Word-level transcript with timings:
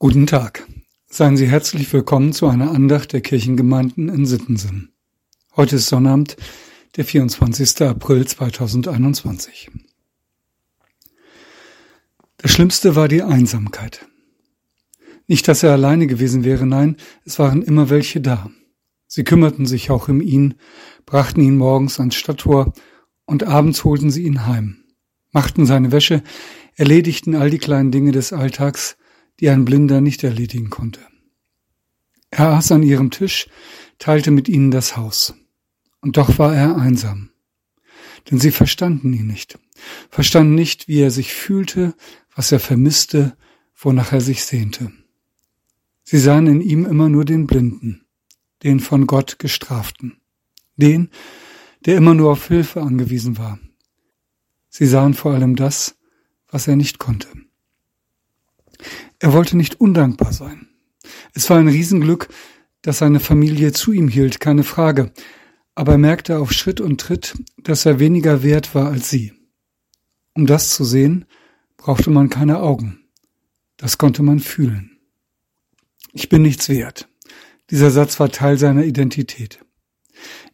Guten 0.00 0.28
Tag. 0.28 0.64
Seien 1.10 1.36
Sie 1.36 1.48
herzlich 1.48 1.92
willkommen 1.92 2.32
zu 2.32 2.46
einer 2.46 2.70
Andacht 2.70 3.12
der 3.12 3.20
Kirchengemeinden 3.20 4.08
in 4.08 4.26
Sittensen. 4.26 4.92
Heute 5.56 5.74
ist 5.74 5.88
Sonnabend, 5.88 6.36
der 6.94 7.04
24. 7.04 7.82
April 7.82 8.24
2021. 8.24 9.72
Das 12.36 12.52
Schlimmste 12.52 12.94
war 12.94 13.08
die 13.08 13.24
Einsamkeit. 13.24 14.06
Nicht, 15.26 15.48
dass 15.48 15.64
er 15.64 15.72
alleine 15.72 16.06
gewesen 16.06 16.44
wäre, 16.44 16.64
nein, 16.64 16.96
es 17.24 17.40
waren 17.40 17.62
immer 17.62 17.90
welche 17.90 18.20
da. 18.20 18.48
Sie 19.08 19.24
kümmerten 19.24 19.66
sich 19.66 19.90
auch 19.90 20.06
um 20.06 20.20
ihn, 20.20 20.54
brachten 21.06 21.40
ihn 21.40 21.56
morgens 21.56 21.98
ans 21.98 22.14
Stadttor 22.14 22.72
und 23.24 23.42
abends 23.42 23.82
holten 23.82 24.12
sie 24.12 24.22
ihn 24.22 24.46
heim, 24.46 24.76
machten 25.32 25.66
seine 25.66 25.90
Wäsche, 25.90 26.22
erledigten 26.76 27.34
all 27.34 27.50
die 27.50 27.58
kleinen 27.58 27.90
Dinge 27.90 28.12
des 28.12 28.32
Alltags, 28.32 28.96
die 29.40 29.50
ein 29.50 29.64
Blinder 29.64 30.00
nicht 30.00 30.24
erledigen 30.24 30.70
konnte. 30.70 31.00
Er 32.30 32.50
aß 32.50 32.72
an 32.72 32.82
ihrem 32.82 33.10
Tisch, 33.10 33.48
teilte 33.98 34.30
mit 34.30 34.48
ihnen 34.48 34.70
das 34.70 34.96
Haus. 34.96 35.34
Und 36.00 36.16
doch 36.16 36.38
war 36.38 36.54
er 36.54 36.76
einsam. 36.76 37.30
Denn 38.30 38.38
sie 38.38 38.50
verstanden 38.50 39.12
ihn 39.12 39.26
nicht, 39.26 39.58
verstanden 40.10 40.54
nicht, 40.54 40.88
wie 40.88 41.00
er 41.00 41.10
sich 41.10 41.32
fühlte, 41.32 41.94
was 42.34 42.52
er 42.52 42.60
vermisste, 42.60 43.36
wonach 43.74 44.12
er 44.12 44.20
sich 44.20 44.44
sehnte. 44.44 44.92
Sie 46.02 46.18
sahen 46.18 46.46
in 46.46 46.60
ihm 46.60 46.84
immer 46.84 47.08
nur 47.08 47.24
den 47.24 47.46
Blinden, 47.46 48.04
den 48.62 48.80
von 48.80 49.06
Gott 49.06 49.38
gestraften, 49.38 50.20
den, 50.76 51.10
der 51.86 51.96
immer 51.96 52.14
nur 52.14 52.32
auf 52.32 52.48
Hilfe 52.48 52.82
angewiesen 52.82 53.38
war. 53.38 53.58
Sie 54.68 54.86
sahen 54.86 55.14
vor 55.14 55.32
allem 55.32 55.56
das, 55.56 55.96
was 56.48 56.68
er 56.68 56.76
nicht 56.76 56.98
konnte. 56.98 57.28
Er 59.18 59.32
wollte 59.32 59.56
nicht 59.56 59.80
undankbar 59.80 60.32
sein. 60.32 60.68
Es 61.34 61.48
war 61.50 61.58
ein 61.58 61.68
Riesenglück, 61.68 62.28
dass 62.82 62.98
seine 62.98 63.20
Familie 63.20 63.72
zu 63.72 63.92
ihm 63.92 64.08
hielt, 64.08 64.40
keine 64.40 64.64
Frage, 64.64 65.12
aber 65.74 65.92
er 65.92 65.98
merkte 65.98 66.38
auf 66.38 66.52
Schritt 66.52 66.80
und 66.80 67.00
Tritt, 67.00 67.34
dass 67.58 67.86
er 67.86 67.98
weniger 67.98 68.42
wert 68.42 68.74
war 68.74 68.88
als 68.88 69.10
sie. 69.10 69.32
Um 70.34 70.46
das 70.46 70.70
zu 70.70 70.84
sehen, 70.84 71.24
brauchte 71.76 72.10
man 72.10 72.28
keine 72.30 72.60
Augen. 72.60 73.00
Das 73.76 73.98
konnte 73.98 74.22
man 74.22 74.40
fühlen. 74.40 74.98
Ich 76.12 76.28
bin 76.28 76.42
nichts 76.42 76.68
wert. 76.68 77.08
Dieser 77.70 77.90
Satz 77.90 78.18
war 78.18 78.30
Teil 78.30 78.58
seiner 78.58 78.84
Identität. 78.84 79.60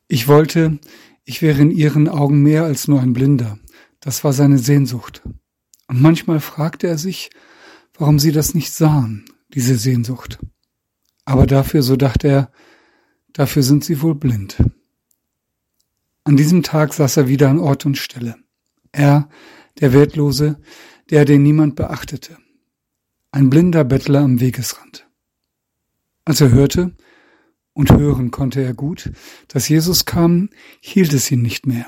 Ich 0.09 0.29
wollte, 0.29 0.79
ich 1.25 1.41
wäre 1.43 1.63
in 1.63 1.71
ihren 1.71 2.09
Augen 2.09 2.43
mehr 2.43 2.65
als 2.65 2.89
nur 2.89 3.01
ein 3.01 3.13
Blinder. 3.13 3.59
Das 4.01 4.25
war 4.25 4.33
seine 4.33 4.59
Sehnsucht. 4.59 5.23
Und 5.87 6.03
manchmal 6.03 6.41
fragte 6.41 6.87
er 6.87 6.99
sich, 6.99 7.31
warum 7.95 8.19
sie 8.19 8.33
das 8.33 8.55
nicht 8.55 8.73
sahen, 8.73 9.25
diese 9.53 9.77
Sehnsucht. 9.77 10.39
Aber 11.25 11.47
dafür, 11.47 11.83
so 11.83 11.97
dachte 11.97 12.29
er, 12.29 12.53
dafür 13.33 13.63
sind 13.63 13.85
sie 13.85 14.03
wohl 14.03 14.15
blind. 14.15 14.63
An 16.25 16.37
diesem 16.37 16.63
Tag 16.63 16.95
saß 16.95 17.19
er 17.19 17.29
wieder 17.29 17.49
an 17.49 17.59
Ort 17.59 17.87
und 17.87 17.99
Stelle. 17.99 18.37
Er, 18.93 19.29
der 19.81 19.93
Wertlose, 19.93 20.61
der 21.11 21.25
den 21.25 21.43
niemand 21.43 21.77
beachtete. 21.77 22.39
Ein 23.31 23.51
blinder 23.51 23.85
Bettler 23.85 24.21
am 24.21 24.41
Wegesrand. 24.41 25.07
Als 26.25 26.41
er 26.41 26.51
hörte, 26.51 26.97
und 27.75 27.91
hören 27.91 28.31
konnte 28.31 28.63
er 28.63 28.73
gut, 28.73 29.11
dass 29.49 29.69
Jesus 29.69 30.05
kam, 30.05 30.49
hielt 30.81 31.13
es 31.13 31.31
ihn 31.31 31.43
nicht 31.43 31.67
mehr. 31.67 31.87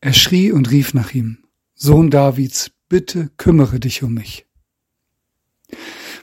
Er 0.00 0.12
schrie 0.12 0.52
und 0.52 0.70
rief 0.70 0.94
nach 0.94 1.14
ihm, 1.14 1.38
Sohn 1.74 2.10
Davids, 2.10 2.70
bitte 2.88 3.30
kümmere 3.38 3.80
dich 3.80 4.02
um 4.02 4.14
mich. 4.14 4.46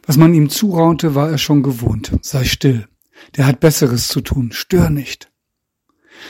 Was 0.06 0.18
man 0.18 0.34
ihm 0.34 0.50
zuraunte, 0.50 1.16
war 1.16 1.30
er 1.30 1.38
schon 1.38 1.64
gewohnt. 1.64 2.12
Sei 2.22 2.44
still. 2.46 2.88
Der 3.36 3.46
hat 3.46 3.60
Besseres 3.60 4.08
zu 4.08 4.22
tun. 4.22 4.52
Stör 4.52 4.90
nicht. 4.90 5.32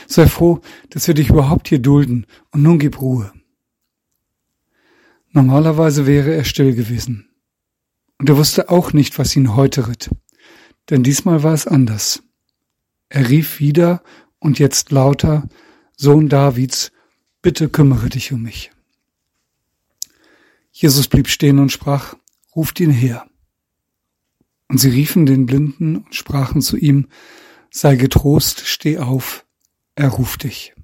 Sei 0.06 0.26
froh, 0.26 0.60
dass 0.90 1.06
wir 1.06 1.14
dich 1.14 1.30
überhaupt 1.30 1.68
hier 1.68 1.78
dulden 1.78 2.26
und 2.50 2.62
nun 2.62 2.78
gib 2.78 3.00
Ruhe. 3.00 3.32
Normalerweise 5.30 6.06
wäre 6.06 6.34
er 6.34 6.44
still 6.44 6.74
gewesen. 6.74 7.28
Und 8.18 8.28
er 8.28 8.36
wusste 8.36 8.70
auch 8.70 8.92
nicht, 8.92 9.18
was 9.18 9.36
ihn 9.36 9.54
heute 9.54 9.88
ritt. 9.88 10.10
Denn 10.90 11.02
diesmal 11.02 11.42
war 11.42 11.54
es 11.54 11.66
anders. 11.66 12.22
Er 13.08 13.28
rief 13.28 13.60
wieder 13.60 14.02
und 14.38 14.58
jetzt 14.58 14.90
lauter, 14.90 15.48
Sohn 15.96 16.28
Davids, 16.28 16.92
bitte 17.42 17.68
kümmere 17.68 18.08
dich 18.08 18.32
um 18.32 18.42
mich. 18.42 18.70
Jesus 20.72 21.08
blieb 21.08 21.28
stehen 21.28 21.58
und 21.58 21.72
sprach, 21.72 22.14
ruft 22.58 22.80
ihn 22.80 22.90
her. 22.90 23.24
Und 24.66 24.78
sie 24.80 24.90
riefen 24.90 25.26
den 25.26 25.46
Blinden 25.46 25.98
und 25.98 26.14
sprachen 26.16 26.60
zu 26.60 26.76
ihm, 26.76 27.06
sei 27.70 27.94
getrost, 27.94 28.66
steh 28.66 28.98
auf, 28.98 29.46
er 29.94 30.08
ruft 30.08 30.42
dich. 30.42 30.74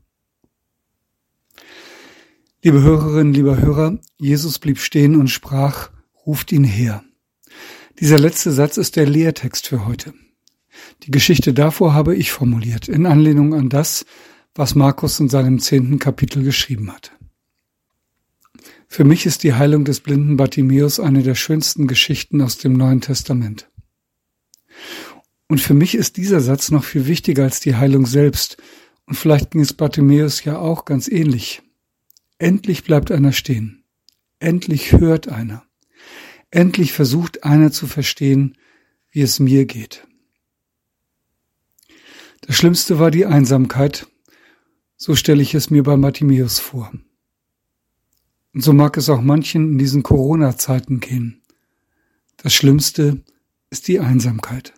Liebe 2.62 2.80
Hörerinnen, 2.80 3.34
lieber 3.34 3.58
Hörer, 3.60 3.98
Jesus 4.18 4.60
blieb 4.60 4.78
stehen 4.78 5.16
und 5.16 5.26
sprach, 5.28 5.90
ruft 6.24 6.52
ihn 6.52 6.62
her. 6.62 7.02
Dieser 7.98 8.20
letzte 8.20 8.52
Satz 8.52 8.76
ist 8.76 8.94
der 8.94 9.06
Lehrtext 9.06 9.66
für 9.66 9.84
heute. 9.84 10.14
Die 11.02 11.10
Geschichte 11.10 11.52
davor 11.52 11.92
habe 11.92 12.14
ich 12.14 12.30
formuliert, 12.30 12.86
in 12.86 13.04
Anlehnung 13.04 13.52
an 13.52 13.68
das, 13.68 14.06
was 14.54 14.76
Markus 14.76 15.18
in 15.18 15.28
seinem 15.28 15.58
zehnten 15.58 15.98
Kapitel 15.98 16.44
geschrieben 16.44 16.92
hat. 16.92 17.10
Für 18.88 19.04
mich 19.04 19.26
ist 19.26 19.42
die 19.42 19.54
Heilung 19.54 19.84
des 19.84 20.00
blinden 20.00 20.36
Bartimäus 20.36 21.00
eine 21.00 21.22
der 21.22 21.34
schönsten 21.34 21.86
Geschichten 21.86 22.40
aus 22.40 22.58
dem 22.58 22.74
Neuen 22.74 23.00
Testament. 23.00 23.68
Und 25.48 25.60
für 25.60 25.74
mich 25.74 25.94
ist 25.94 26.16
dieser 26.16 26.40
Satz 26.40 26.70
noch 26.70 26.84
viel 26.84 27.06
wichtiger 27.06 27.44
als 27.44 27.60
die 27.60 27.76
Heilung 27.76 28.06
selbst. 28.06 28.56
Und 29.06 29.16
vielleicht 29.16 29.50
ging 29.50 29.60
es 29.60 29.72
Bartimäus 29.72 30.44
ja 30.44 30.58
auch 30.58 30.84
ganz 30.84 31.08
ähnlich. 31.08 31.62
Endlich 32.38 32.84
bleibt 32.84 33.10
einer 33.10 33.32
stehen. 33.32 33.84
Endlich 34.38 34.92
hört 34.92 35.28
einer. 35.28 35.64
Endlich 36.50 36.92
versucht 36.92 37.44
einer 37.44 37.72
zu 37.72 37.86
verstehen, 37.86 38.56
wie 39.10 39.22
es 39.22 39.40
mir 39.40 39.66
geht. 39.66 40.06
Das 42.42 42.56
Schlimmste 42.56 42.98
war 42.98 43.10
die 43.10 43.26
Einsamkeit. 43.26 44.06
So 44.96 45.14
stelle 45.14 45.42
ich 45.42 45.54
es 45.54 45.70
mir 45.70 45.82
bei 45.82 45.96
Bartimäus 45.96 46.58
vor. 46.58 46.92
Und 48.54 48.62
so 48.62 48.72
mag 48.72 48.96
es 48.96 49.08
auch 49.08 49.20
manchen 49.20 49.72
in 49.72 49.78
diesen 49.78 50.04
Corona-Zeiten 50.04 51.00
gehen. 51.00 51.42
Das 52.36 52.54
Schlimmste 52.54 53.22
ist 53.70 53.88
die 53.88 53.98
Einsamkeit. 53.98 54.72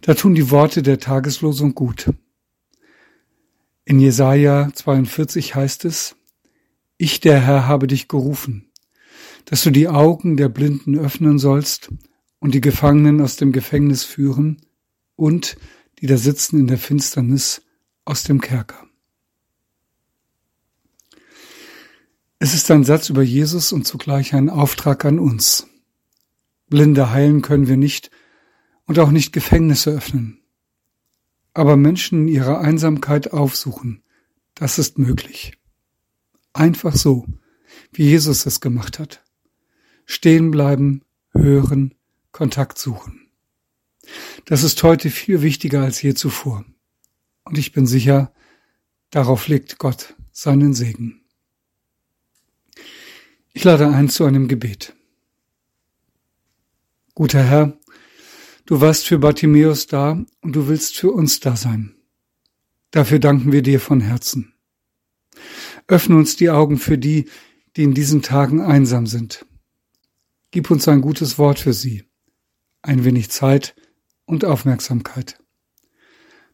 Da 0.00 0.14
tun 0.14 0.34
die 0.34 0.50
Worte 0.50 0.82
der 0.82 0.98
Tageslosung 0.98 1.74
gut. 1.74 2.10
In 3.84 4.00
Jesaja 4.00 4.70
42 4.74 5.54
heißt 5.54 5.84
es, 5.84 6.16
Ich, 6.96 7.20
der 7.20 7.40
Herr, 7.40 7.68
habe 7.68 7.86
dich 7.86 8.08
gerufen, 8.08 8.72
dass 9.44 9.62
du 9.62 9.70
die 9.70 9.88
Augen 9.88 10.36
der 10.36 10.48
Blinden 10.48 10.98
öffnen 10.98 11.38
sollst 11.38 11.92
und 12.40 12.54
die 12.54 12.60
Gefangenen 12.60 13.20
aus 13.20 13.36
dem 13.36 13.52
Gefängnis 13.52 14.02
führen 14.02 14.62
und 15.14 15.56
die 16.00 16.06
da 16.06 16.16
sitzen 16.16 16.58
in 16.58 16.66
der 16.66 16.78
Finsternis 16.78 17.62
aus 18.04 18.24
dem 18.24 18.40
Kerker. 18.40 18.89
Es 22.42 22.54
ist 22.54 22.70
ein 22.70 22.84
Satz 22.84 23.10
über 23.10 23.20
Jesus 23.22 23.70
und 23.70 23.86
zugleich 23.86 24.34
ein 24.34 24.48
Auftrag 24.48 25.04
an 25.04 25.18
uns. 25.18 25.66
Blinde 26.70 27.10
heilen 27.10 27.42
können 27.42 27.68
wir 27.68 27.76
nicht 27.76 28.10
und 28.86 28.98
auch 28.98 29.10
nicht 29.10 29.34
Gefängnisse 29.34 29.90
öffnen. 29.90 30.40
Aber 31.52 31.76
Menschen 31.76 32.22
in 32.22 32.28
ihrer 32.28 32.60
Einsamkeit 32.60 33.34
aufsuchen, 33.34 34.02
das 34.54 34.78
ist 34.78 34.98
möglich. 34.98 35.58
Einfach 36.54 36.96
so, 36.96 37.26
wie 37.92 38.04
Jesus 38.04 38.46
es 38.46 38.62
gemacht 38.62 38.98
hat. 38.98 39.22
Stehen 40.06 40.50
bleiben, 40.50 41.02
hören, 41.32 41.94
Kontakt 42.32 42.78
suchen. 42.78 43.28
Das 44.46 44.62
ist 44.62 44.82
heute 44.82 45.10
viel 45.10 45.42
wichtiger 45.42 45.82
als 45.82 46.00
je 46.00 46.14
zuvor. 46.14 46.64
Und 47.44 47.58
ich 47.58 47.72
bin 47.72 47.86
sicher, 47.86 48.32
darauf 49.10 49.46
legt 49.46 49.78
Gott 49.78 50.16
seinen 50.32 50.72
Segen. 50.72 51.19
Ich 53.60 53.64
lade 53.64 53.90
ein 53.90 54.08
zu 54.08 54.24
einem 54.24 54.48
Gebet. 54.48 54.96
Guter 57.14 57.42
Herr, 57.42 57.78
du 58.64 58.80
warst 58.80 59.06
für 59.06 59.18
Bartimäus 59.18 59.86
da 59.86 60.12
und 60.40 60.56
du 60.56 60.66
willst 60.66 60.96
für 60.96 61.10
uns 61.10 61.40
da 61.40 61.56
sein. 61.56 61.94
Dafür 62.90 63.18
danken 63.18 63.52
wir 63.52 63.60
dir 63.60 63.78
von 63.78 64.00
Herzen. 64.00 64.54
Öffne 65.88 66.16
uns 66.16 66.36
die 66.36 66.48
Augen 66.48 66.78
für 66.78 66.96
die, 66.96 67.28
die 67.76 67.82
in 67.82 67.92
diesen 67.92 68.22
Tagen 68.22 68.62
einsam 68.62 69.06
sind. 69.06 69.44
Gib 70.52 70.70
uns 70.70 70.88
ein 70.88 71.02
gutes 71.02 71.36
Wort 71.36 71.58
für 71.58 71.74
sie, 71.74 72.04
ein 72.80 73.04
wenig 73.04 73.28
Zeit 73.28 73.74
und 74.24 74.46
Aufmerksamkeit, 74.46 75.38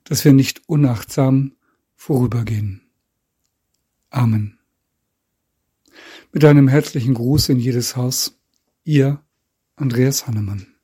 dass 0.02 0.24
wir 0.24 0.32
nicht 0.32 0.68
unachtsam 0.68 1.54
vorübergehen. 1.94 2.82
Amen. 4.10 4.58
Mit 6.36 6.44
einem 6.44 6.68
herzlichen 6.68 7.14
Gruß 7.14 7.48
in 7.48 7.58
jedes 7.58 7.96
Haus, 7.96 8.38
ihr 8.84 9.22
Andreas 9.74 10.26
Hannemann 10.26 10.75